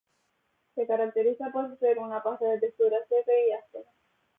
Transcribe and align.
Se 0.73 0.87
caracteriza 0.87 1.51
por 1.51 1.77
ser 1.77 1.99
una 1.99 2.23
pasta 2.23 2.47
de 2.49 2.57
textura 2.57 2.97
seca 3.07 3.31
y 3.47 3.51
áspera. 3.51 3.91